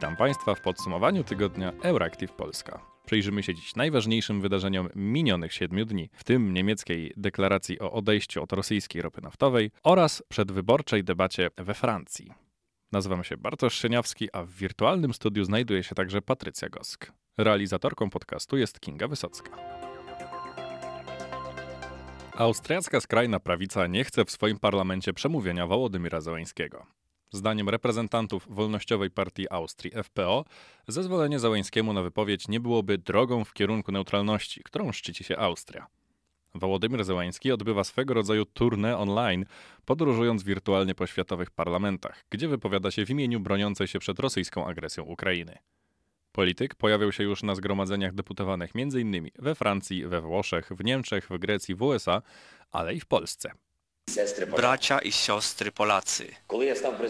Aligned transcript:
Witam 0.00 0.16
Państwa 0.16 0.54
w 0.54 0.60
podsumowaniu 0.60 1.24
tygodnia 1.24 1.72
Euractiv 1.82 2.32
Polska. 2.32 2.80
Przyjrzymy 3.06 3.42
się 3.42 3.54
dziś 3.54 3.76
najważniejszym 3.76 4.40
wydarzeniom 4.40 4.88
minionych 4.94 5.52
siedmiu 5.52 5.84
dni, 5.84 6.10
w 6.14 6.24
tym 6.24 6.54
niemieckiej 6.54 7.12
deklaracji 7.16 7.80
o 7.80 7.92
odejściu 7.92 8.42
od 8.42 8.52
rosyjskiej 8.52 9.02
ropy 9.02 9.20
naftowej 9.20 9.70
oraz 9.82 10.22
przedwyborczej 10.28 11.04
debacie 11.04 11.50
we 11.56 11.74
Francji. 11.74 12.32
Nazywam 12.92 13.24
się 13.24 13.36
Bartosz 13.36 13.74
Szyniawski, 13.74 14.28
a 14.32 14.42
w 14.42 14.50
wirtualnym 14.50 15.14
studiu 15.14 15.44
znajduje 15.44 15.82
się 15.82 15.94
także 15.94 16.22
Patrycja 16.22 16.68
Gosk. 16.68 17.12
Realizatorką 17.38 18.10
podcastu 18.10 18.56
jest 18.56 18.80
Kinga 18.80 19.08
Wysocka. 19.08 19.50
Austriacka 22.36 23.00
skrajna 23.00 23.40
prawica 23.40 23.86
nie 23.86 24.04
chce 24.04 24.24
w 24.24 24.30
swoim 24.30 24.58
parlamencie 24.58 25.12
przemówienia 25.12 25.66
Wołodymira 25.66 26.20
Zełańskiego. 26.20 26.99
Zdaniem 27.32 27.68
reprezentantów 27.68 28.46
Wolnościowej 28.48 29.10
Partii 29.10 29.50
Austrii 29.50 29.92
FPO, 30.02 30.44
zezwolenie 30.88 31.38
Załęskiemu 31.38 31.92
na 31.92 32.02
wypowiedź 32.02 32.48
nie 32.48 32.60
byłoby 32.60 32.98
drogą 32.98 33.44
w 33.44 33.52
kierunku 33.52 33.92
neutralności, 33.92 34.60
którą 34.64 34.92
szczyci 34.92 35.24
się 35.24 35.36
Austria. 35.36 35.86
Wołodymyr 36.54 37.04
Zełański 37.04 37.52
odbywa 37.52 37.84
swego 37.84 38.14
rodzaju 38.14 38.42
tournée 38.42 38.98
online, 38.98 39.44
podróżując 39.84 40.42
wirtualnie 40.42 40.94
po 40.94 41.06
światowych 41.06 41.50
parlamentach, 41.50 42.24
gdzie 42.30 42.48
wypowiada 42.48 42.90
się 42.90 43.06
w 43.06 43.10
imieniu 43.10 43.40
broniącej 43.40 43.88
się 43.88 43.98
przed 43.98 44.18
rosyjską 44.18 44.66
agresją 44.66 45.04
Ukrainy. 45.04 45.58
Polityk 46.32 46.74
pojawiał 46.74 47.12
się 47.12 47.24
już 47.24 47.42
na 47.42 47.54
zgromadzeniach 47.54 48.14
deputowanych 48.14 48.70
m.in. 48.74 49.30
we 49.38 49.54
Francji, 49.54 50.06
we 50.06 50.20
Włoszech, 50.20 50.68
w 50.68 50.84
Niemczech, 50.84 51.28
w 51.30 51.38
Grecji, 51.38 51.74
w 51.74 51.82
USA, 51.82 52.22
ale 52.72 52.94
i 52.94 53.00
w 53.00 53.06
Polsce. 53.06 53.52
Bracia 54.56 54.98
i 54.98 55.12
siostry 55.12 55.72
Polacy. 55.72 56.34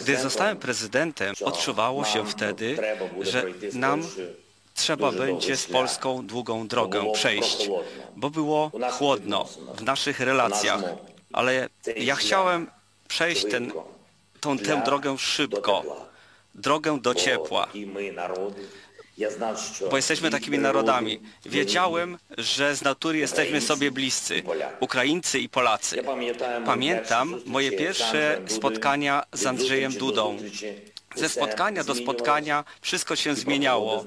Gdy 0.01 0.17
zostałem 0.17 0.57
prezydentem, 0.57 1.35
odczuwało 1.45 2.05
się 2.05 2.27
wtedy, 2.27 2.77
że 3.21 3.45
nam 3.73 4.03
trzeba 4.75 5.13
będzie 5.13 5.57
z 5.57 5.67
Polską 5.67 6.27
długą 6.27 6.69
drogę 6.69 7.13
przejść, 7.13 7.71
bo 8.17 8.31
było 8.31 8.71
chłodno 8.93 9.49
w 9.75 9.83
naszych 9.83 10.21
relacjach, 10.21 10.83
ale 11.33 11.69
ja 11.97 12.17
chciałem 12.17 12.71
przejść 13.09 13.45
ten, 13.51 13.73
tą, 14.41 14.59
tę 14.59 14.83
drogę 14.85 15.19
szybko, 15.19 16.07
drogę 16.55 16.99
do 17.01 17.15
ciepła, 17.15 17.69
bo 19.91 19.97
jesteśmy 19.97 20.31
takimi 20.31 20.59
narodami. 20.59 21.21
Wiedziałem, 21.47 22.19
że 22.39 22.77
z 22.77 22.83
natury 22.83 23.19
jesteśmy 23.19 23.61
sobie 23.61 23.91
bliscy, 23.91 24.43
Ukraińcy 24.81 25.39
i 25.39 25.49
Polacy. 25.49 26.03
Pamiętam 26.67 27.41
moje 27.47 27.73
pierwsze 27.73 28.41
spotkania 28.47 29.23
z 29.33 29.47
Andrzejem 29.47 29.93
Dudą. 29.93 30.37
Ze 31.15 31.29
spotkania 31.29 31.85
do 31.85 31.95
spotkania 31.95 32.65
wszystko 32.81 33.17
się 33.17 33.35
zmieniało. 33.35 34.05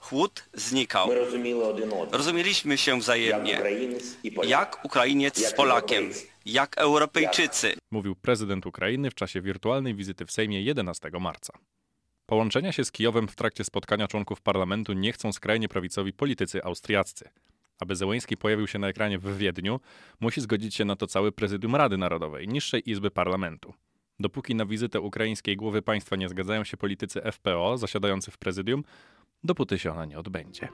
Chłód 0.00 0.44
znikał. 0.54 1.10
Rozumieliśmy 2.12 2.78
się 2.78 2.98
wzajemnie. 3.00 3.60
Jak 4.44 4.84
Ukrainiec 4.84 5.48
z 5.48 5.52
Polakiem, 5.52 6.10
jak 6.46 6.78
Europejczycy. 6.78 7.74
Mówił 7.90 8.14
prezydent 8.14 8.66
Ukrainy 8.66 9.10
w 9.10 9.14
czasie 9.14 9.40
wirtualnej 9.40 9.94
wizyty 9.94 10.26
w 10.26 10.32
Sejmie 10.32 10.62
11 10.62 11.10
marca. 11.20 11.52
Połączenia 12.26 12.72
się 12.72 12.84
z 12.84 12.92
Kijowem 12.92 13.28
w 13.28 13.36
trakcie 13.36 13.64
spotkania 13.64 14.08
członków 14.08 14.40
parlamentu 14.40 14.92
nie 14.92 15.12
chcą 15.12 15.32
skrajnie 15.32 15.68
prawicowi 15.68 16.12
politycy 16.12 16.64
austriaccy. 16.64 17.28
Aby 17.80 17.96
Zełęński 17.96 18.36
pojawił 18.36 18.66
się 18.66 18.78
na 18.78 18.88
ekranie 18.88 19.18
w 19.18 19.36
Wiedniu, 19.36 19.80
musi 20.20 20.40
zgodzić 20.40 20.74
się 20.74 20.84
na 20.84 20.96
to 20.96 21.06
cały 21.06 21.32
prezydium 21.32 21.76
Rady 21.76 21.96
Narodowej, 21.96 22.48
niższej 22.48 22.90
izby 22.90 23.10
parlamentu. 23.10 23.74
Dopóki 24.20 24.54
na 24.54 24.66
wizytę 24.66 25.00
ukraińskiej 25.00 25.56
głowy 25.56 25.82
państwa 25.82 26.16
nie 26.16 26.28
zgadzają 26.28 26.64
się 26.64 26.76
politycy 26.76 27.20
FPO 27.32 27.78
zasiadający 27.78 28.30
w 28.30 28.38
prezydium, 28.38 28.84
dopóty 29.44 29.78
się 29.78 29.92
ona 29.92 30.04
nie 30.04 30.18
odbędzie. 30.18 30.68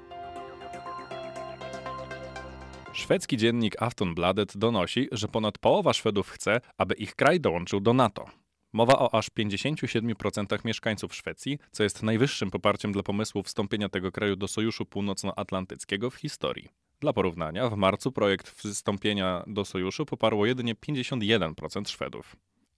Szwedzki 2.92 3.36
dziennik 3.36 3.82
Aftonbladet 3.82 4.56
donosi, 4.56 5.08
że 5.12 5.28
ponad 5.28 5.58
połowa 5.58 5.92
Szwedów 5.92 6.30
chce, 6.30 6.60
aby 6.78 6.94
ich 6.94 7.14
kraj 7.14 7.40
dołączył 7.40 7.80
do 7.80 7.92
NATO. 7.92 8.39
Mowa 8.72 8.98
o 8.98 9.14
aż 9.14 9.30
57% 9.30 10.64
mieszkańców 10.64 11.14
Szwecji, 11.14 11.58
co 11.72 11.82
jest 11.82 12.02
najwyższym 12.02 12.50
poparciem 12.50 12.92
dla 12.92 13.02
pomysłu 13.02 13.42
wstąpienia 13.42 13.88
tego 13.88 14.12
kraju 14.12 14.36
do 14.36 14.48
Sojuszu 14.48 14.86
Północnoatlantyckiego 14.86 16.10
w 16.10 16.14
historii. 16.14 16.68
Dla 17.00 17.12
porównania, 17.12 17.70
w 17.70 17.76
marcu 17.76 18.12
projekt 18.12 18.50
wstąpienia 18.50 19.44
do 19.46 19.64
Sojuszu 19.64 20.06
poparło 20.06 20.46
jedynie 20.46 20.74
51% 20.74 21.88
Szwedów. 21.88 22.36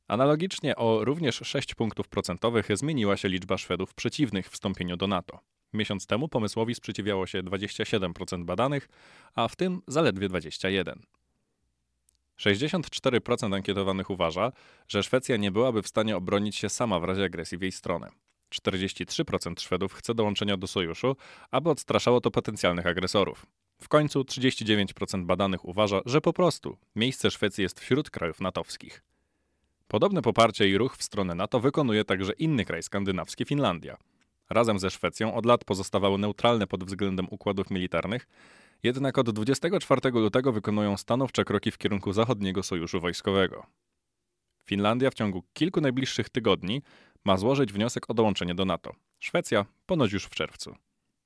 Analogicznie 0.09 0.77
o 0.77 1.05
również 1.05 1.41
6 1.45 1.75
punktów 1.75 2.09
procentowych 2.09 2.69
zmieniła 2.75 3.17
się 3.17 3.29
liczba 3.29 3.59
Szwedów 3.59 3.95
przeciwnych 3.95 4.51
wstąpieniu 4.51 4.97
do 4.97 5.07
NATO. 5.07 5.41
Miesiąc 5.73 6.07
temu 6.07 6.29
pomysłowi 6.29 6.75
sprzeciwiało 6.75 7.27
się 7.27 7.43
27% 7.43 8.45
badanych, 8.45 8.89
a 9.35 9.49
w 9.49 9.57
tym 9.57 9.83
zaledwie 9.87 10.29
21%. 10.29 10.95
64% 12.43 13.55
ankietowanych 13.55 14.11
uważa, 14.11 14.53
że 14.89 15.03
Szwecja 15.03 15.37
nie 15.37 15.51
byłaby 15.51 15.83
w 15.83 15.89
stanie 15.89 16.17
obronić 16.17 16.57
się 16.57 16.69
sama 16.69 17.01
w 17.01 17.05
razie 17.05 17.25
agresji 17.25 17.59
w 17.59 17.63
jej 17.63 17.73
stronę. 17.73 18.09
43% 18.55 19.61
Szwedów 19.61 19.95
chce 19.95 20.15
dołączenia 20.15 20.57
do 20.57 20.67
sojuszu, 20.67 21.17
aby 21.51 21.71
odstraszało 21.71 22.21
to 22.21 22.31
potencjalnych 22.31 22.87
agresorów. 22.87 23.47
W 23.83 23.89
końcu 23.89 24.21
39% 24.21 25.25
badanych 25.25 25.65
uważa, 25.65 26.01
że 26.07 26.21
po 26.21 26.33
prostu 26.33 26.77
miejsce 26.97 27.31
Szwecji 27.31 27.63
jest 27.63 27.81
wśród 27.81 28.11
krajów 28.11 28.41
natowskich. 28.41 29.03
Podobne 29.89 30.23
poparcie 30.23 30.69
i 30.69 30.79
ruch 30.79 30.97
w 30.97 31.03
stronę 31.03 31.35
NATO 31.35 31.61
wykonuje 31.61 32.05
także 32.05 32.33
inny 32.33 32.65
kraj 32.65 32.83
skandynawski 32.83 33.45
Finlandia. 33.45 33.97
Razem 34.51 34.79
ze 34.79 34.91
Szwecją 34.91 35.35
od 35.35 35.47
lat 35.47 35.65
pozostawały 35.65 36.19
neutralne 36.19 36.67
pod 36.67 36.85
względem 36.85 37.27
układów 37.31 37.71
militarnych, 37.71 38.27
jednak 38.83 39.19
od 39.19 39.31
24 39.31 40.11
lutego 40.11 40.53
wykonują 40.53 40.97
stanowcze 40.97 41.45
kroki 41.45 41.71
w 41.71 41.79
kierunku 41.79 42.13
zachodniego 42.13 42.63
sojuszu 42.63 43.01
wojskowego. 43.01 43.67
Finlandia 44.65 45.11
w 45.11 45.15
ciągu 45.15 45.43
kilku 45.53 45.81
najbliższych 45.81 46.29
tygodni 46.29 46.83
ma 47.25 47.37
złożyć 47.37 47.73
wniosek 47.73 48.11
o 48.11 48.15
dołączenie 48.15 48.55
do 48.55 48.65
NATO. 48.65 48.95
Szwecja 49.21 49.67
ponoć 49.87 50.13
już 50.13 50.25
w 50.25 50.35
czerwcu. 50.35 50.77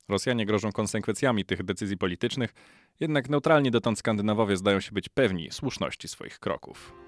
Rosjanie 0.09 0.47
grożą 0.47 0.73
konsekwencjami 0.73 1.45
tych 1.45 1.63
decyzji 1.63 1.97
politycznych, 1.97 2.55
jednak 3.01 3.29
neutralni 3.29 3.71
dotąd 3.71 3.99
Skandynawowie 3.99 4.57
zdają 4.57 4.81
się 4.81 4.93
być 4.93 5.09
pewni 5.09 5.51
słuszności 5.51 6.09
swoich 6.09 6.39
kroków. 6.39 7.06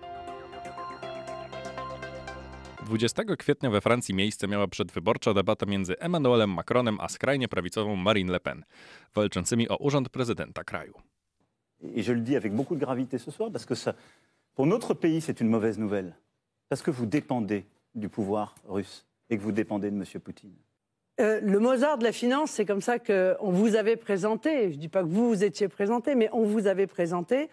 20 2.88 3.36
kwietnia 3.36 3.70
we 3.70 3.80
Francji 3.80 4.14
miejsce 4.14 4.48
miała 4.48 4.68
przedwyborcza 4.68 5.34
debata 5.34 5.66
między 5.66 5.98
Emmanuelem 5.98 6.50
Macronem 6.50 7.00
a 7.00 7.08
skrajnie 7.08 7.48
prawicową 7.48 7.96
Marine 7.96 8.32
Le 8.32 8.40
Pen, 8.40 8.64
walczącymi 9.14 9.68
o 9.68 9.76
urząd 9.76 10.08
prezydenta 10.08 10.64
kraju. 10.64 10.94
Et 11.96 12.06
je 12.06 12.14
le 12.14 12.20
dis 12.20 12.36
avec 12.36 12.54
beaucoup 12.54 12.74
de 12.74 12.80
gravité 12.80 13.18
ce 13.18 13.30
soir 13.30 13.50
parce 13.52 13.66
que 13.66 13.74
ça, 13.74 13.94
pour 14.54 14.66
notre 14.66 14.94
pays, 14.94 15.20
c'est 15.20 15.40
une 15.40 15.48
mauvaise 15.48 15.78
nouvelle. 15.78 16.14
Parce 16.68 16.82
que 16.82 16.90
vous 16.90 17.06
dépendez 17.06 17.64
du 17.94 18.08
pouvoir 18.08 18.54
russe 18.68 19.06
et 19.30 19.36
que 19.36 19.42
vous 19.42 19.52
dépendez 19.52 19.90
de 19.90 19.96
M. 19.96 20.04
Poutine. 20.24 20.54
Euh, 21.20 21.40
le 21.42 21.58
Mozart 21.58 21.98
de 21.98 22.04
la 22.04 22.12
finance, 22.12 22.52
c'est 22.52 22.64
comme 22.64 22.82
ça 22.82 22.98
qu'on 22.98 23.50
vous 23.52 23.76
avait 23.76 23.96
présenté. 23.96 24.70
Je 24.70 24.76
ne 24.76 24.80
dis 24.80 24.88
pas 24.88 25.02
que 25.02 25.08
vous 25.08 25.28
vous 25.28 25.44
étiez 25.44 25.68
présenté, 25.68 26.14
mais 26.14 26.28
on 26.32 26.44
vous 26.44 26.66
avait 26.66 26.86
présenté. 26.86 27.48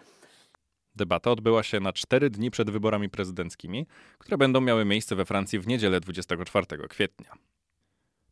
Debata 0.96 1.30
odbyła 1.30 1.62
się 1.62 1.80
na 1.80 1.92
cztery 1.92 2.30
dni 2.30 2.50
przed 2.50 2.70
wyborami 2.70 3.08
prezydenckimi, 3.08 3.86
które 4.18 4.38
będą 4.38 4.60
miały 4.60 4.84
miejsce 4.84 5.16
we 5.16 5.24
Francji 5.24 5.58
w 5.58 5.66
niedzielę 5.66 6.00
24 6.00 6.66
kwietnia. 6.88 7.32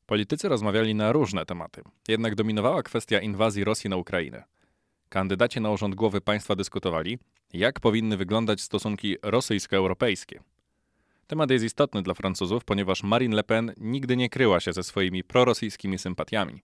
Politycy 0.06 0.48
rozmawiali 0.48 0.94
na 0.94 1.12
różne 1.12 1.46
tematy, 1.46 1.82
jednak 2.08 2.34
dominowała 2.34 2.82
kwestia 2.82 3.20
inwazji 3.20 3.64
Rosji 3.64 3.90
na 3.90 3.96
Ukrainę. 3.96 4.44
Kandydaci 5.08 5.60
na 5.60 5.70
urząd 5.70 5.94
głowy 5.94 6.20
państwa 6.20 6.56
dyskutowali, 6.56 7.18
jak 7.52 7.80
powinny 7.80 8.16
wyglądać 8.16 8.60
stosunki 8.60 9.16
rosyjsko-europejskie. 9.22 10.40
Temat 11.26 11.50
jest 11.50 11.64
istotny 11.64 12.02
dla 12.02 12.14
Francuzów, 12.14 12.64
ponieważ 12.64 13.02
Marine 13.02 13.36
Le 13.36 13.44
Pen 13.44 13.72
nigdy 13.76 14.16
nie 14.16 14.28
kryła 14.28 14.60
się 14.60 14.72
ze 14.72 14.82
swoimi 14.82 15.24
prorosyjskimi 15.24 15.98
sympatiami. 15.98 16.62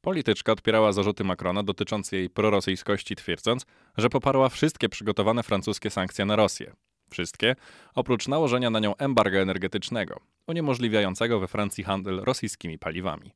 Polityczka 0.00 0.52
odpierała 0.52 0.92
zarzuty 0.92 1.24
Macrona 1.24 1.62
dotyczące 1.62 2.16
jej 2.16 2.30
prorosyjskości, 2.30 3.16
twierdząc, 3.16 3.66
że 3.96 4.10
poparła 4.10 4.48
wszystkie 4.48 4.88
przygotowane 4.88 5.42
francuskie 5.42 5.90
sankcje 5.90 6.24
na 6.24 6.36
Rosję. 6.36 6.72
Wszystkie, 7.10 7.56
oprócz 7.94 8.28
nałożenia 8.28 8.70
na 8.70 8.80
nią 8.80 8.96
embarga 8.96 9.38
energetycznego, 9.38 10.20
uniemożliwiającego 10.46 11.40
we 11.40 11.48
Francji 11.48 11.84
handel 11.84 12.20
rosyjskimi 12.20 12.78
paliwami. 12.78 13.32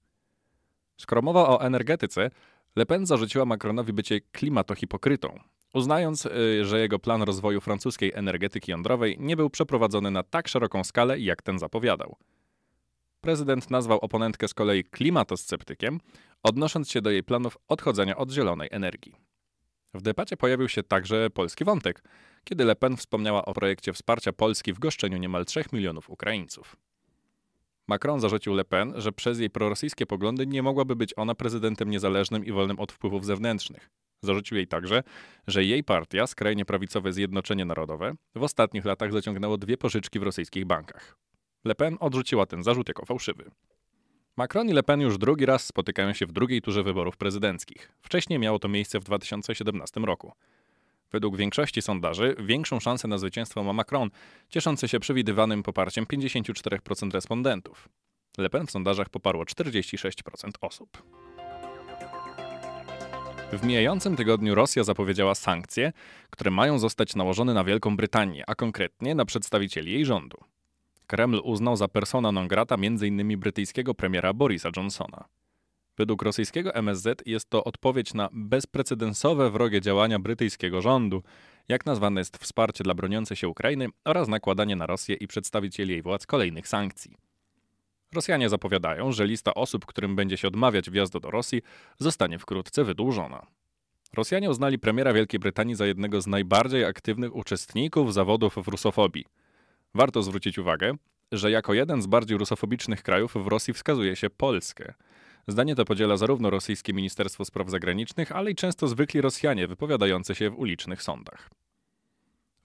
Skoro 1.00 1.22
mowa 1.22 1.48
o 1.48 1.62
energetyce, 1.62 2.30
Le 2.76 2.86
Pen 2.86 3.06
zarzuciła 3.06 3.44
Macronowi 3.44 3.92
bycie 3.92 4.20
klimatohipokrytą, 4.20 5.38
uznając, 5.74 6.26
y, 6.26 6.64
że 6.64 6.80
jego 6.80 6.98
plan 6.98 7.22
rozwoju 7.22 7.60
francuskiej 7.60 8.12
energetyki 8.14 8.70
jądrowej 8.70 9.16
nie 9.20 9.36
był 9.36 9.50
przeprowadzony 9.50 10.10
na 10.10 10.22
tak 10.22 10.48
szeroką 10.48 10.84
skalę, 10.84 11.18
jak 11.18 11.42
ten 11.42 11.58
zapowiadał. 11.58 12.16
Prezydent 13.24 13.70
nazwał 13.70 13.98
oponentkę 13.98 14.48
z 14.48 14.54
kolei 14.54 14.84
klimatosceptykiem, 14.84 16.00
odnosząc 16.42 16.90
się 16.90 17.02
do 17.02 17.10
jej 17.10 17.22
planów 17.22 17.58
odchodzenia 17.68 18.16
od 18.16 18.30
zielonej 18.30 18.68
energii. 18.72 19.14
W 19.94 20.02
debacie 20.02 20.36
pojawił 20.36 20.68
się 20.68 20.82
także 20.82 21.30
polski 21.30 21.64
wątek, 21.64 22.02
kiedy 22.44 22.64
Le 22.64 22.76
Pen 22.76 22.96
wspomniała 22.96 23.44
o 23.44 23.54
projekcie 23.54 23.92
wsparcia 23.92 24.32
Polski 24.32 24.72
w 24.72 24.78
goszczeniu 24.78 25.18
niemal 25.18 25.44
3 25.44 25.64
milionów 25.72 26.10
Ukraińców. 26.10 26.76
Macron 27.88 28.20
zarzucił 28.20 28.54
Le 28.54 28.64
Pen, 28.64 28.92
że 28.96 29.12
przez 29.12 29.38
jej 29.38 29.50
prorosyjskie 29.50 30.06
poglądy 30.06 30.46
nie 30.46 30.62
mogłaby 30.62 30.96
być 30.96 31.12
ona 31.16 31.34
prezydentem 31.34 31.90
niezależnym 31.90 32.44
i 32.44 32.52
wolnym 32.52 32.80
od 32.80 32.92
wpływów 32.92 33.24
zewnętrznych. 33.24 33.90
Zarzucił 34.22 34.56
jej 34.56 34.66
także, 34.66 35.02
że 35.46 35.64
jej 35.64 35.84
partia, 35.84 36.26
skrajnie 36.26 36.64
prawicowe 36.64 37.12
Zjednoczenie 37.12 37.64
Narodowe, 37.64 38.14
w 38.34 38.42
ostatnich 38.42 38.84
latach 38.84 39.12
zaciągnęło 39.12 39.58
dwie 39.58 39.76
pożyczki 39.76 40.18
w 40.18 40.22
rosyjskich 40.22 40.64
bankach. 40.64 41.23
Le 41.64 41.74
Pen 41.74 41.96
odrzuciła 42.00 42.46
ten 42.46 42.62
zarzut 42.62 42.88
jako 42.88 43.06
fałszywy. 43.06 43.50
Macron 44.36 44.68
i 44.68 44.72
Le 44.72 44.82
Pen 44.82 45.00
już 45.00 45.18
drugi 45.18 45.46
raz 45.46 45.66
spotykają 45.66 46.12
się 46.12 46.26
w 46.26 46.32
drugiej 46.32 46.62
turze 46.62 46.82
wyborów 46.82 47.16
prezydenckich. 47.16 47.92
Wcześniej 48.02 48.38
miało 48.38 48.58
to 48.58 48.68
miejsce 48.68 49.00
w 49.00 49.04
2017 49.04 50.00
roku. 50.00 50.32
Według 51.12 51.36
większości 51.36 51.82
sondaży 51.82 52.36
większą 52.38 52.80
szansę 52.80 53.08
na 53.08 53.18
zwycięstwo 53.18 53.62
ma 53.62 53.72
Macron, 53.72 54.10
cieszący 54.48 54.88
się 54.88 55.00
przewidywanym 55.00 55.62
poparciem 55.62 56.04
54% 56.04 57.10
respondentów. 57.12 57.88
Le 58.38 58.50
Pen 58.50 58.66
w 58.66 58.70
sondażach 58.70 59.08
poparło 59.08 59.44
46% 59.44 60.50
osób. 60.60 61.02
W 63.52 63.64
mijającym 63.66 64.16
tygodniu 64.16 64.54
Rosja 64.54 64.84
zapowiedziała 64.84 65.34
sankcje, 65.34 65.92
które 66.30 66.50
mają 66.50 66.78
zostać 66.78 67.16
nałożone 67.16 67.54
na 67.54 67.64
Wielką 67.64 67.96
Brytanię, 67.96 68.44
a 68.46 68.54
konkretnie 68.54 69.14
na 69.14 69.24
przedstawicieli 69.24 69.92
jej 69.92 70.04
rządu. 70.04 70.36
Kreml 71.06 71.40
uznał 71.44 71.76
za 71.76 71.88
persona 71.88 72.32
non 72.32 72.48
grata 72.48 72.74
m.in. 72.74 73.38
brytyjskiego 73.38 73.94
premiera 73.94 74.32
Borisa 74.32 74.70
Johnsona. 74.76 75.24
Według 75.96 76.22
rosyjskiego 76.22 76.74
MSZ 76.74 77.22
jest 77.26 77.50
to 77.50 77.64
odpowiedź 77.64 78.14
na 78.14 78.28
bezprecedensowe 78.32 79.50
wrogie 79.50 79.80
działania 79.80 80.18
brytyjskiego 80.18 80.80
rządu, 80.80 81.22
jak 81.68 81.86
nazwane 81.86 82.20
jest 82.20 82.36
wsparcie 82.36 82.84
dla 82.84 82.94
broniącej 82.94 83.36
się 83.36 83.48
Ukrainy 83.48 83.88
oraz 84.04 84.28
nakładanie 84.28 84.76
na 84.76 84.86
Rosję 84.86 85.16
i 85.16 85.26
przedstawicieli 85.26 85.90
jej 85.90 86.02
władz 86.02 86.26
kolejnych 86.26 86.68
sankcji. 86.68 87.16
Rosjanie 88.14 88.48
zapowiadają, 88.48 89.12
że 89.12 89.26
lista 89.26 89.54
osób, 89.54 89.86
którym 89.86 90.16
będzie 90.16 90.36
się 90.36 90.48
odmawiać 90.48 90.90
wjazdu 90.90 91.20
do 91.20 91.30
Rosji, 91.30 91.62
zostanie 91.98 92.38
wkrótce 92.38 92.84
wydłużona. 92.84 93.46
Rosjanie 94.12 94.50
uznali 94.50 94.78
premiera 94.78 95.12
Wielkiej 95.12 95.40
Brytanii 95.40 95.74
za 95.74 95.86
jednego 95.86 96.20
z 96.20 96.26
najbardziej 96.26 96.84
aktywnych 96.84 97.36
uczestników 97.36 98.14
zawodów 98.14 98.54
w 98.56 98.68
rusofobii. 98.68 99.24
Warto 99.94 100.22
zwrócić 100.22 100.58
uwagę, 100.58 100.94
że 101.32 101.50
jako 101.50 101.74
jeden 101.74 102.02
z 102.02 102.06
bardziej 102.06 102.38
rusofobicznych 102.38 103.02
krajów 103.02 103.34
w 103.34 103.46
Rosji 103.46 103.74
wskazuje 103.74 104.16
się 104.16 104.30
Polskę. 104.30 104.94
Zdanie 105.48 105.74
to 105.74 105.84
podziela 105.84 106.16
zarówno 106.16 106.50
rosyjskie 106.50 106.92
Ministerstwo 106.92 107.44
Spraw 107.44 107.70
Zagranicznych, 107.70 108.32
ale 108.32 108.50
i 108.50 108.54
często 108.54 108.88
zwykli 108.88 109.20
Rosjanie 109.20 109.68
wypowiadający 109.68 110.34
się 110.34 110.50
w 110.50 110.58
ulicznych 110.58 111.02
sądach. 111.02 111.50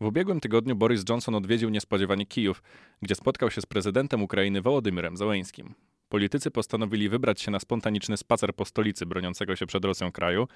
W 0.02 0.06
ubiegłym 0.06 0.40
tygodniu 0.40 0.76
Boris 0.76 1.10
Johnson 1.10 1.36
odwiedził 1.36 1.70
niespodziewanie 1.70 2.26
Kijów, 2.26 2.64
gdzie 3.02 3.16
spotkał 3.16 3.52
się 3.52 3.62
z 3.62 3.66
prezydentem 3.66 4.24
Ukrainy 4.24 4.62
Wołodymyrem 4.62 5.18
Załańskim. 5.18 5.74
Politycy 6.10 6.52
postanowili 6.52 7.10
wybrać 7.10 7.42
się 7.42 7.52
na 7.52 7.60
spontaniczny 7.60 8.18
spacer 8.18 8.56
po 8.56 8.66
stolicy 8.66 9.06
broniącego 9.06 9.56
się 9.56 9.66
przed 9.66 9.86
Rosją 9.86 10.12
kraju, 10.12 10.48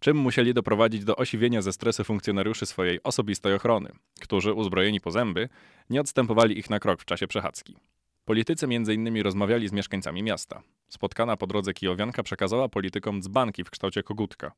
czym 0.00 0.16
musieli 0.16 0.54
doprowadzić 0.54 1.04
do 1.04 1.16
osiwienia 1.16 1.62
ze 1.62 1.72
stresu 1.72 2.04
funkcjonariuszy 2.04 2.66
swojej 2.66 3.02
osobistej 3.02 3.54
ochrony, 3.54 3.92
którzy, 4.20 4.52
uzbrojeni 4.52 5.00
po 5.00 5.10
zęby, 5.10 5.48
nie 5.90 6.00
odstępowali 6.00 6.58
ich 6.58 6.70
na 6.70 6.78
krok 6.78 7.00
w 7.00 7.04
czasie 7.04 7.26
przechadzki. 7.26 7.76
Politycy 8.24 8.66
m.in. 8.66 9.22
rozmawiali 9.22 9.68
z 9.68 9.72
mieszkańcami 9.72 10.22
miasta. 10.22 10.62
Spotkana 10.88 11.36
po 11.36 11.46
drodze 11.46 11.74
kijowianka 11.74 12.22
przekazała 12.22 12.68
politykom 12.68 13.22
dzbanki 13.22 13.64
w 13.64 13.70
kształcie 13.70 14.02
kogutka. 14.02 14.52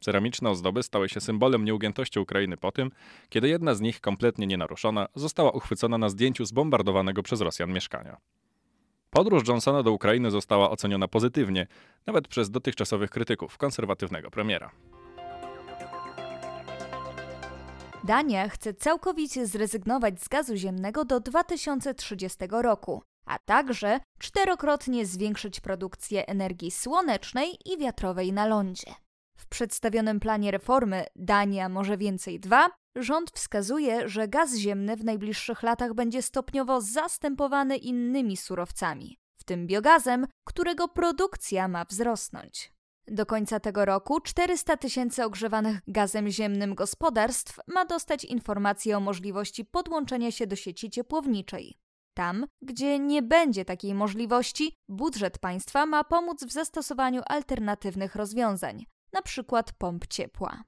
Ceramiczne 0.00 0.50
ozdoby 0.50 0.82
stały 0.82 1.08
się 1.08 1.20
symbolem 1.20 1.64
nieugiętości 1.64 2.20
Ukrainy 2.20 2.56
po 2.56 2.72
tym, 2.72 2.90
kiedy 3.28 3.48
jedna 3.48 3.74
z 3.74 3.80
nich, 3.80 4.00
kompletnie 4.00 4.46
nienaruszona, 4.46 5.08
została 5.14 5.50
uchwycona 5.50 5.98
na 5.98 6.08
zdjęciu 6.08 6.44
zbombardowanego 6.44 7.22
przez 7.22 7.40
Rosjan 7.40 7.72
mieszkania. 7.72 8.16
Podróż 9.14 9.48
Johnsona 9.48 9.82
do 9.82 9.92
Ukrainy 9.92 10.30
została 10.30 10.70
oceniona 10.70 11.08
pozytywnie, 11.08 11.66
nawet 12.06 12.28
przez 12.28 12.50
dotychczasowych 12.50 13.10
krytyków 13.10 13.58
konserwatywnego 13.58 14.30
premiera. 14.30 14.70
Dania 18.04 18.48
chce 18.48 18.74
całkowicie 18.74 19.46
zrezygnować 19.46 20.20
z 20.22 20.28
gazu 20.28 20.56
ziemnego 20.56 21.04
do 21.04 21.20
2030 21.20 22.38
roku, 22.50 23.02
a 23.26 23.38
także 23.38 24.00
czterokrotnie 24.18 25.06
zwiększyć 25.06 25.60
produkcję 25.60 26.26
energii 26.26 26.70
słonecznej 26.70 27.48
i 27.64 27.78
wiatrowej 27.78 28.32
na 28.32 28.46
lądzie. 28.46 28.94
W 29.36 29.46
przedstawionym 29.46 30.20
planie 30.20 30.50
reformy 30.50 31.04
Dania 31.16 31.68
może 31.68 31.96
więcej 31.96 32.40
2 32.40 32.68
rząd 32.96 33.30
wskazuje, 33.30 34.08
że 34.08 34.28
gaz 34.28 34.54
ziemny 34.54 34.96
w 34.96 35.04
najbliższych 35.04 35.62
latach 35.62 35.94
będzie 35.94 36.22
stopniowo 36.22 36.80
zastępowany 36.80 37.76
innymi 37.76 38.36
surowcami, 38.36 39.18
w 39.38 39.44
tym 39.44 39.66
biogazem, 39.66 40.26
którego 40.44 40.88
produkcja 40.88 41.68
ma 41.68 41.84
wzrosnąć. 41.84 42.72
Do 43.08 43.26
końca 43.26 43.60
tego 43.60 43.84
roku 43.84 44.20
400 44.20 44.76
tysięcy 44.76 45.24
ogrzewanych 45.24 45.80
gazem 45.86 46.30
ziemnym 46.30 46.74
gospodarstw 46.74 47.60
ma 47.66 47.84
dostać 47.84 48.24
informację 48.24 48.96
o 48.96 49.00
możliwości 49.00 49.64
podłączenia 49.64 50.30
się 50.30 50.46
do 50.46 50.56
sieci 50.56 50.90
ciepłowniczej. 50.90 51.78
Tam, 52.14 52.46
gdzie 52.62 52.98
nie 52.98 53.22
będzie 53.22 53.64
takiej 53.64 53.94
możliwości, 53.94 54.76
budżet 54.88 55.38
państwa 55.38 55.86
ma 55.86 56.04
pomóc 56.04 56.44
w 56.44 56.52
zastosowaniu 56.52 57.22
alternatywnych 57.26 58.14
rozwiązań, 58.14 58.86
np. 59.12 59.62
pomp 59.78 60.06
ciepła. 60.06 60.62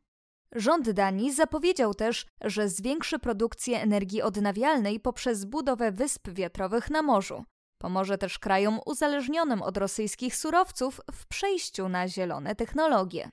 Rząd 0.55 0.91
Danii 0.91 1.33
zapowiedział 1.33 1.95
też, 1.95 2.27
że 2.41 2.69
zwiększy 2.69 3.19
produkcję 3.19 3.83
energii 3.83 4.23
odnawialnej 4.23 5.01
poprzez 5.01 5.45
budowę 5.45 5.93
wysp 5.93 6.29
wiatrowych 6.29 6.91
na 6.91 7.03
morzu. 7.03 7.45
Pomoże 7.79 8.19
też 8.19 8.39
krajom 8.39 8.81
uzależnionym 8.87 9.63
od 9.63 9.77
rosyjskich 9.77 10.37
surowców 10.37 11.01
w 11.13 11.27
przejściu 11.27 11.89
na 11.89 12.09
zielone 12.09 12.55
technologie. 12.55 13.31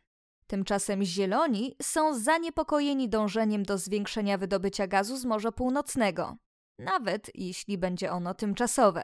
Tymczasem 0.48 1.04
Zieloni 1.04 1.76
są 1.82 2.20
zaniepokojeni 2.20 3.10
dążeniem 3.10 3.64
do 3.64 3.78
zwiększenia 3.78 4.38
wydobycia 4.38 4.88
gazu 4.88 5.18
z 5.18 5.26
Morza 5.26 5.52
Północnego, 5.52 6.36
nawet 6.80 7.32
jeśli 7.36 7.78
będzie 7.78 8.12
ono 8.12 8.34
tymczasowe. 8.34 9.04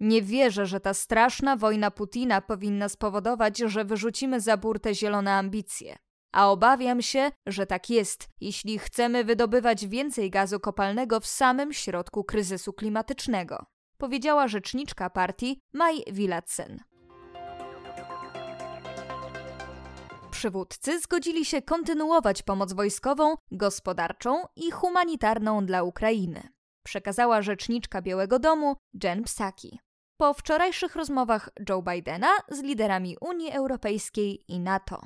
Nie 0.00 0.22
wierzę, 0.22 0.66
że 0.66 0.80
ta 0.80 0.94
straszna 0.94 1.56
wojna 1.56 1.90
Putina 1.90 2.40
powinna 2.40 2.88
spowodować, 2.88 3.58
że 3.58 3.84
wyrzucimy 3.84 4.40
za 4.40 4.56
burtę 4.56 4.94
zielone 4.94 5.32
ambicje. 5.32 5.96
A 6.34 6.50
obawiam 6.50 7.02
się, 7.02 7.30
że 7.46 7.66
tak 7.66 7.90
jest, 7.90 8.28
jeśli 8.40 8.78
chcemy 8.78 9.24
wydobywać 9.24 9.86
więcej 9.86 10.30
gazu 10.30 10.60
kopalnego 10.60 11.20
w 11.20 11.26
samym 11.26 11.72
środku 11.72 12.24
kryzysu 12.24 12.72
klimatycznego, 12.72 13.66
powiedziała 13.98 14.48
rzeczniczka 14.48 15.10
partii 15.10 15.60
Maj 15.72 16.02
Wilatsen. 16.12 16.80
Przywódcy 20.30 21.00
zgodzili 21.00 21.44
się 21.44 21.62
kontynuować 21.62 22.42
pomoc 22.42 22.72
wojskową, 22.72 23.34
gospodarczą 23.50 24.44
i 24.56 24.70
humanitarną 24.70 25.66
dla 25.66 25.82
Ukrainy 25.82 26.54
przekazała 26.84 27.42
rzeczniczka 27.42 28.02
Białego 28.02 28.38
Domu 28.38 28.76
Jen 29.04 29.22
Psaki. 29.22 29.78
Po 30.16 30.34
wczorajszych 30.34 30.96
rozmowach 30.96 31.48
Joe 31.68 31.82
Bidena 31.82 32.30
z 32.48 32.62
liderami 32.62 33.16
Unii 33.20 33.52
Europejskiej 33.52 34.44
i 34.48 34.60
NATO. 34.60 35.02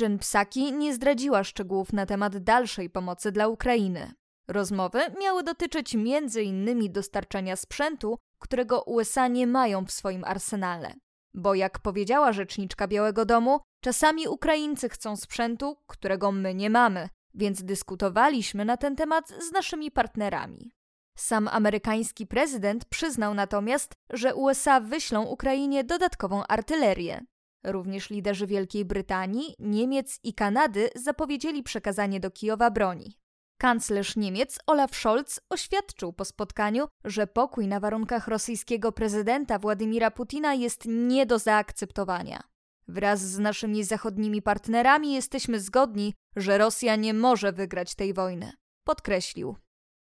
Jen 0.00 0.18
Psaki 0.18 0.72
nie 0.72 0.94
zdradziła 0.94 1.44
szczegółów 1.44 1.92
na 1.92 2.06
temat 2.06 2.38
dalszej 2.38 2.90
pomocy 2.90 3.32
dla 3.32 3.48
Ukrainy. 3.48 4.12
Rozmowy 4.48 5.00
miały 5.20 5.42
dotyczyć 5.42 5.94
m.in. 5.94 6.92
dostarczania 6.92 7.56
sprzętu, 7.56 8.18
którego 8.38 8.82
USA 8.82 9.28
nie 9.28 9.46
mają 9.46 9.84
w 9.84 9.92
swoim 9.92 10.24
arsenale. 10.24 10.94
Bo 11.34 11.54
jak 11.54 11.78
powiedziała 11.78 12.32
rzeczniczka 12.32 12.88
Białego 12.88 13.24
Domu, 13.24 13.60
czasami 13.84 14.28
Ukraińcy 14.28 14.88
chcą 14.88 15.16
sprzętu, 15.16 15.76
którego 15.86 16.32
my 16.32 16.54
nie 16.54 16.70
mamy, 16.70 17.08
więc 17.34 17.64
dyskutowaliśmy 17.64 18.64
na 18.64 18.76
ten 18.76 18.96
temat 18.96 19.28
z 19.28 19.52
naszymi 19.52 19.90
partnerami. 19.90 20.72
Sam 21.18 21.48
amerykański 21.48 22.26
prezydent 22.26 22.84
przyznał 22.84 23.34
natomiast, 23.34 23.92
że 24.10 24.34
USA 24.34 24.80
wyślą 24.80 25.24
Ukrainie 25.24 25.84
dodatkową 25.84 26.42
artylerię. 26.46 27.24
Również 27.68 28.10
liderzy 28.10 28.46
Wielkiej 28.46 28.84
Brytanii, 28.84 29.54
Niemiec 29.58 30.18
i 30.22 30.34
Kanady 30.34 30.90
zapowiedzieli 30.94 31.62
przekazanie 31.62 32.20
do 32.20 32.30
Kijowa 32.30 32.70
broni. 32.70 33.18
Kanclerz 33.58 34.16
Niemiec 34.16 34.58
Olaf 34.66 34.94
Scholz 34.94 35.40
oświadczył 35.50 36.12
po 36.12 36.24
spotkaniu, 36.24 36.88
że 37.04 37.26
pokój 37.26 37.68
na 37.68 37.80
warunkach 37.80 38.28
rosyjskiego 38.28 38.92
prezydenta 38.92 39.58
Władimira 39.58 40.10
Putina 40.10 40.54
jest 40.54 40.82
nie 40.86 41.26
do 41.26 41.38
zaakceptowania. 41.38 42.42
Wraz 42.88 43.20
z 43.20 43.38
naszymi 43.38 43.84
zachodnimi 43.84 44.42
partnerami 44.42 45.12
jesteśmy 45.12 45.60
zgodni, 45.60 46.14
że 46.36 46.58
Rosja 46.58 46.96
nie 46.96 47.14
może 47.14 47.52
wygrać 47.52 47.94
tej 47.94 48.14
wojny. 48.14 48.52
Podkreślił. 48.84 49.56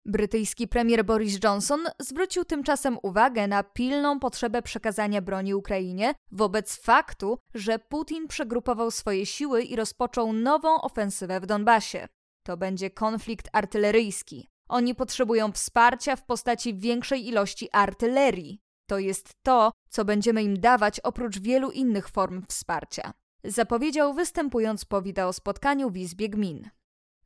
Brytyjski 0.09 0.69
premier 0.69 1.05
Boris 1.05 1.39
Johnson 1.45 1.81
zwrócił 1.99 2.45
tymczasem 2.45 2.99
uwagę 3.03 3.47
na 3.47 3.63
pilną 3.63 4.21
potrzebę 4.21 4.63
przekazania 4.63 5.23
broni 5.23 5.55
Ukrainie 5.55 6.15
wobec 6.33 6.77
faktu, 6.77 7.39
że 7.55 7.79
Putin 7.79 8.29
przegrupował 8.29 8.91
swoje 8.91 9.27
siły 9.27 9.63
i 9.63 9.77
rozpoczął 9.77 10.33
nową 10.33 10.81
ofensywę 10.81 11.41
w 11.41 11.47
Donbasie. 11.47 12.09
To 12.43 12.57
będzie 12.57 12.91
konflikt 12.91 13.49
artyleryjski. 13.53 14.49
Oni 14.69 14.95
potrzebują 14.95 15.53
wsparcia 15.53 16.17
w 16.17 16.25
postaci 16.25 16.75
większej 16.75 17.29
ilości 17.29 17.69
artylerii. 17.73 18.61
To 18.89 18.99
jest 18.99 19.31
to, 19.43 19.73
co 19.89 20.05
będziemy 20.05 20.43
im 20.43 20.61
dawać 20.61 21.01
oprócz 21.01 21.39
wielu 21.39 21.71
innych 21.71 22.09
form 22.09 22.43
wsparcia. 22.49 23.13
Zapowiedział 23.45 24.15
występując 24.15 24.85
po 24.85 25.03
wideospotkaniu 25.03 25.91
w 25.91 25.97
Izbie 25.97 26.29
Gmin. 26.29 26.71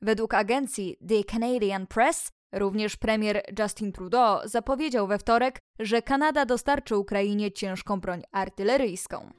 Według 0.02 0.34
agencji 0.34 0.96
The 1.08 1.24
Canadian 1.24 1.86
Press 1.86 2.30
również 2.52 2.96
premier 2.96 3.42
Justin 3.58 3.92
Trudeau 3.92 4.48
zapowiedział 4.48 5.06
we 5.06 5.18
wtorek, 5.18 5.58
że 5.78 6.02
Kanada 6.02 6.46
dostarczy 6.46 6.96
Ukrainie 6.96 7.52
ciężką 7.52 8.00
broń 8.00 8.22
artyleryjską. 8.32 9.30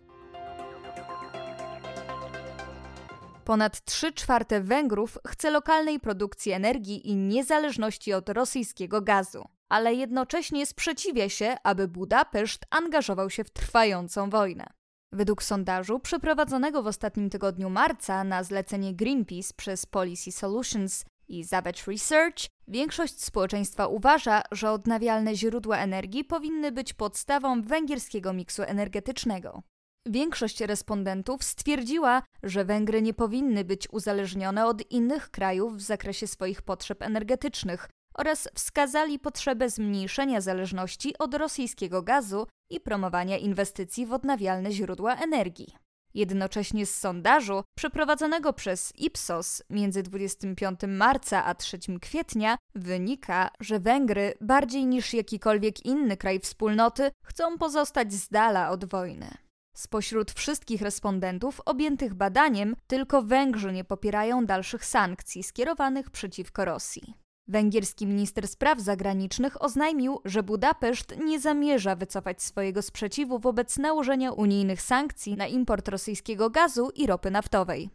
Ponad 3.46 3.86
3 3.86 4.14
czwarte 4.14 4.62
Węgrów 4.62 5.18
chce 5.28 5.52
lokalnej 5.52 6.00
produkcji 6.00 6.52
energii 6.52 7.10
i 7.10 7.16
niezależności 7.16 8.14
od 8.14 8.30
rosyjskiego 8.30 9.02
gazu, 9.02 9.46
ale 9.70 9.94
jednocześnie 9.94 10.66
sprzeciwia 10.66 11.30
się, 11.30 11.56
aby 11.64 11.88
Budapeszt 11.88 12.66
angażował 12.70 13.30
się 13.30 13.44
w 13.44 13.52
trwającą 13.52 14.30
wojnę. 14.30 14.66
Według 15.14 15.44
sondażu 15.44 16.00
przeprowadzonego 16.00 16.84
w 16.84 16.88
ostatnim 16.88 17.30
tygodniu 17.30 17.70
marca 17.70 18.24
na 18.24 18.44
zlecenie 18.44 18.94
Greenpeace 18.94 19.54
przez 19.58 19.86
Policy 19.86 20.32
Solutions 20.32 21.06
i 21.32 21.44
Savage 21.46 21.82
Research, 21.88 22.46
większość 22.68 23.24
społeczeństwa 23.24 23.88
uważa, 23.88 24.42
że 24.52 24.72
odnawialne 24.72 25.36
źródła 25.36 25.78
energii 25.78 26.24
powinny 26.24 26.72
być 26.72 26.94
podstawą 26.94 27.62
węgierskiego 27.62 28.34
miksu 28.34 28.64
energetycznego. 28.64 29.62
Większość 30.06 30.62
respondentów 30.62 31.44
stwierdziła, 31.44 32.24
że 32.44 32.66
Węgry 32.66 33.02
nie 33.02 33.14
powinny 33.14 33.64
być 33.64 33.88
uzależnione 33.92 34.66
od 34.66 34.92
innych 34.92 35.32
krajów 35.32 35.78
w 35.78 35.82
zakresie 35.82 36.28
swoich 36.28 36.62
potrzeb 36.62 37.02
energetycznych 37.02 37.90
oraz 38.14 38.50
wskazali 38.56 39.20
potrzebę 39.20 39.70
zmniejszenia 39.70 40.42
zależności 40.42 41.18
od 41.18 41.34
rosyjskiego 41.34 42.02
gazu 42.02 42.48
i 42.70 42.80
promowania 42.80 43.38
inwestycji 43.38 44.06
w 44.06 44.14
odnawialne 44.14 44.72
źródła 44.72 45.16
energii. 45.16 45.76
Jednocześnie 46.14 46.86
z 46.86 46.96
sondażu 47.00 47.64
przeprowadzonego 47.78 48.54
przez 48.54 48.94
Ipsos 48.98 49.64
między 49.70 50.04
25 50.04 50.80
marca 50.88 51.46
a 51.46 51.56
3 51.56 51.80
kwietnia 52.02 52.58
wynika, 52.76 53.50
że 53.60 53.80
Węgry 53.80 54.34
bardziej 54.42 54.86
niż 54.86 55.14
jakikolwiek 55.14 55.86
inny 55.86 56.18
kraj 56.18 56.40
wspólnoty 56.40 57.12
chcą 57.26 57.58
pozostać 57.58 58.14
z 58.14 58.30
dala 58.30 58.70
od 58.70 58.86
wojny. 58.86 59.32
Spośród 59.76 60.32
wszystkich 60.32 60.82
respondentów 60.82 61.62
objętych 61.66 62.14
badaniem, 62.14 62.76
tylko 62.88 63.22
Węgrzy 63.22 63.74
nie 63.74 63.84
popierają 63.84 64.46
dalszych 64.46 64.86
sankcji 64.86 65.44
skierowanych 65.44 66.10
przeciwko 66.10 66.66
Rosji. 66.66 67.14
Węgierski 67.48 68.08
minister 68.08 68.48
spraw 68.48 68.80
zagranicznych 68.80 69.62
oznajmił, 69.62 70.20
że 70.26 70.44
Budapeszt 70.44 71.16
nie 71.26 71.40
zamierza 71.40 71.96
wycofać 71.96 72.44
swojego 72.44 72.82
sprzeciwu 72.82 73.40
wobec 73.40 73.78
nałożenia 73.78 74.32
unijnych 74.32 74.82
sankcji 74.82 75.38
na 75.38 75.48
import 75.48 75.88
rosyjskiego 75.88 76.50
gazu 76.50 76.90
i 76.96 77.08
ropy 77.08 77.32
naftowej. 77.32 77.90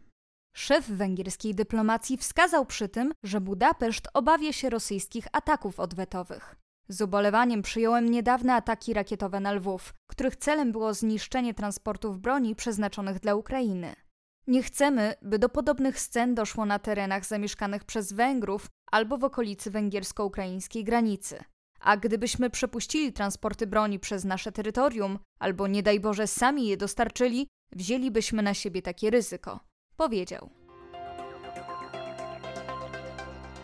Szef 0.55 0.89
węgierskiej 0.89 1.55
dyplomacji 1.55 2.17
wskazał 2.17 2.65
przy 2.65 2.89
tym, 2.89 3.13
że 3.23 3.41
Budapeszt 3.41 4.07
obawia 4.13 4.53
się 4.53 4.69
rosyjskich 4.69 5.27
ataków 5.31 5.79
odwetowych. 5.79 6.55
Z 6.89 7.01
ubolewaniem 7.01 7.61
przyjąłem 7.61 8.11
niedawne 8.11 8.53
ataki 8.53 8.93
rakietowe 8.93 9.39
na 9.39 9.51
Lwów, 9.51 9.93
których 10.07 10.35
celem 10.35 10.71
było 10.71 10.93
zniszczenie 10.93 11.53
transportów 11.53 12.19
broni 12.19 12.55
przeznaczonych 12.55 13.19
dla 13.19 13.35
Ukrainy. 13.35 13.95
Nie 14.47 14.63
chcemy, 14.63 15.13
by 15.21 15.39
do 15.39 15.49
podobnych 15.49 15.99
scen 15.99 16.35
doszło 16.35 16.65
na 16.65 16.79
terenach 16.79 17.25
zamieszkanych 17.25 17.83
przez 17.83 18.13
Węgrów 18.13 18.67
albo 18.91 19.17
w 19.17 19.23
okolicy 19.23 19.71
węgiersko-ukraińskiej 19.71 20.83
granicy. 20.83 21.43
A 21.79 21.97
gdybyśmy 21.97 22.49
przepuścili 22.49 23.13
transporty 23.13 23.67
broni 23.67 23.99
przez 23.99 24.25
nasze 24.25 24.51
terytorium, 24.51 25.19
albo 25.39 25.67
nie 25.67 25.83
daj 25.83 25.99
Boże 25.99 26.27
sami 26.27 26.67
je 26.67 26.77
dostarczyli, 26.77 27.47
wzięlibyśmy 27.71 28.43
na 28.43 28.53
siebie 28.53 28.81
takie 28.81 29.09
ryzyko, 29.09 29.59
powiedział. 29.97 30.49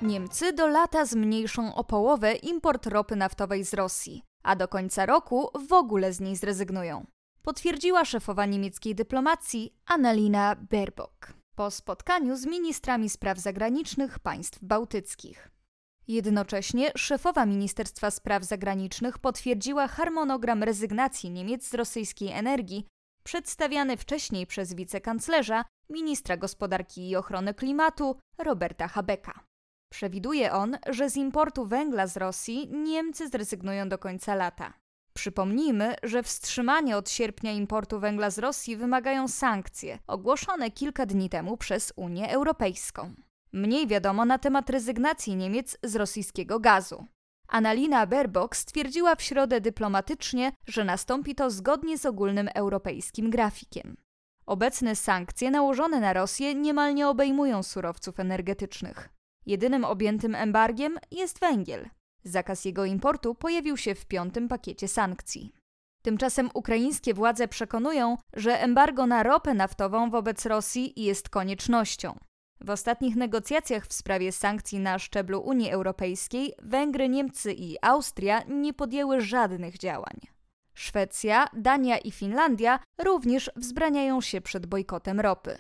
Niemcy 0.02 0.54
do 0.54 0.68
lata 0.68 1.06
zmniejszą 1.06 1.76
o 1.76 1.84
połowę 1.84 2.34
import 2.34 2.86
ropy 2.86 3.16
naftowej 3.16 3.66
z 3.66 3.74
Rosji, 3.74 4.24
a 4.44 4.56
do 4.56 4.68
końca 4.68 5.06
roku 5.06 5.50
w 5.68 5.74
ogóle 5.74 6.14
z 6.14 6.20
niej 6.20 6.36
zrezygnują. 6.36 7.06
Potwierdziła 7.46 8.06
szefowa 8.06 8.46
niemieckiej 8.46 8.96
dyplomacji 8.96 9.76
Annalina 9.86 10.56
Baerbock 10.56 11.34
po 11.56 11.72
spotkaniu 11.72 12.36
z 12.36 12.46
ministrami 12.46 13.10
spraw 13.10 13.38
zagranicznych 13.40 14.20
państw 14.20 14.60
bałtyckich. 14.62 15.52
Jednocześnie 16.08 16.92
szefowa 16.96 17.46
Ministerstwa 17.46 18.12
Spraw 18.12 18.44
Zagranicznych 18.44 19.20
potwierdziła 19.20 19.88
harmonogram 19.88 20.64
rezygnacji 20.64 21.30
Niemiec 21.30 21.68
z 21.70 21.74
rosyjskiej 21.74 22.32
energii, 22.32 22.88
przedstawiany 23.24 23.98
wcześniej 23.98 24.48
przez 24.48 24.74
wicekanclerza, 24.74 25.66
ministra 25.90 26.38
gospodarki 26.38 27.10
i 27.10 27.16
ochrony 27.16 27.54
klimatu 27.54 28.16
Roberta 28.38 28.88
Habecka. 28.88 29.40
Przewiduje 29.92 30.54
on, 30.54 30.78
że 30.90 31.10
z 31.10 31.16
importu 31.16 31.66
węgla 31.66 32.08
z 32.08 32.18
Rosji 32.18 32.68
Niemcy 32.72 33.30
zrezygnują 33.30 33.90
do 33.90 33.98
końca 33.98 34.36
lata. 34.36 34.83
Przypomnijmy, 35.14 35.96
że 36.04 36.24
wstrzymanie 36.24 36.98
od 36.98 37.10
sierpnia 37.10 37.52
importu 37.52 38.00
węgla 38.00 38.30
z 38.30 38.40
Rosji 38.40 38.78
wymagają 38.78 39.28
sankcje, 39.28 40.00
ogłoszone 40.08 40.72
kilka 40.72 41.06
dni 41.06 41.30
temu 41.30 41.58
przez 41.58 41.94
Unię 41.96 42.32
Europejską. 42.32 43.14
Mniej 43.54 43.88
wiadomo 43.88 44.26
na 44.26 44.38
temat 44.38 44.70
rezygnacji 44.70 45.36
Niemiec 45.36 45.78
z 45.84 45.96
rosyjskiego 45.96 46.60
gazu. 46.60 47.06
Annalina 47.48 48.08
Baerbock 48.08 48.56
stwierdziła 48.56 49.16
w 49.16 49.22
środę 49.22 49.62
dyplomatycznie, 49.62 50.52
że 50.68 50.84
nastąpi 50.84 51.36
to 51.36 51.50
zgodnie 51.50 51.98
z 51.98 52.06
ogólnym 52.06 52.50
europejskim 52.56 53.30
grafikiem. 53.30 53.98
Obecne 54.46 54.96
sankcje 54.96 55.52
nałożone 55.52 56.00
na 56.00 56.14
Rosję 56.14 56.56
niemal 56.56 56.96
nie 56.96 57.08
obejmują 57.08 57.64
surowców 57.64 58.20
energetycznych. 58.20 59.10
Jedynym 59.46 59.86
objętym 59.86 60.36
embargiem 60.36 60.98
jest 61.12 61.40
węgiel. 61.40 61.90
Zakaz 62.24 62.66
jego 62.66 62.86
importu 62.86 63.36
pojawił 63.36 63.78
się 63.78 63.96
w 63.96 64.06
piątym 64.06 64.48
pakiecie 64.48 64.88
sankcji. 64.88 65.54
Tymczasem 66.02 66.50
ukraińskie 66.54 67.14
władze 67.14 67.48
przekonują, 67.48 68.18
że 68.34 68.62
embargo 68.62 69.08
na 69.08 69.24
ropę 69.24 69.54
naftową 69.54 70.10
wobec 70.10 70.46
Rosji 70.46 70.94
jest 71.04 71.30
koniecznością. 71.30 72.20
W 72.62 72.70
ostatnich 72.70 73.16
negocjacjach 73.16 73.88
w 73.88 73.94
sprawie 73.94 74.32
sankcji 74.32 74.80
na 74.80 75.00
szczeblu 75.00 75.42
Unii 75.42 75.72
Europejskiej 75.72 76.54
Węgry, 76.62 77.10
Niemcy 77.10 77.54
i 77.54 77.78
Austria 77.82 78.42
nie 78.48 78.74
podjęły 78.74 79.22
żadnych 79.22 79.78
działań. 79.78 80.20
Szwecja, 80.74 81.48
Dania 81.54 81.98
i 81.98 82.12
Finlandia 82.12 82.80
również 82.98 83.52
wzbraniają 83.56 84.22
się 84.22 84.42
przed 84.42 84.66
bojkotem 84.66 85.20
ropy. 85.20 85.58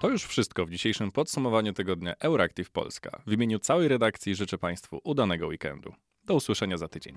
To 0.00 0.08
już 0.10 0.24
wszystko 0.24 0.66
w 0.66 0.70
dzisiejszym 0.70 1.12
podsumowaniu 1.12 1.72
tygodnia 1.72 2.14
Euractiv 2.18 2.70
Polska. 2.70 3.22
W 3.26 3.32
imieniu 3.32 3.58
całej 3.58 3.88
redakcji 3.88 4.34
życzę 4.34 4.58
Państwu 4.58 5.00
udanego 5.04 5.46
weekendu. 5.46 5.94
Do 6.24 6.34
usłyszenia 6.34 6.76
za 6.76 6.88
tydzień. 6.88 7.16